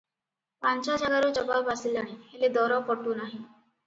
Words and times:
ପାଞ୍ଚ 0.65 0.95
ଯାଗାରୁ 1.01 1.29
ଜବାବ 1.37 1.71
ଆସିଲାଣି, 1.73 2.15
ହେଲେ 2.31 2.49
ଦର 2.57 2.79
ପଟୁନାହିଁ। 2.89 3.39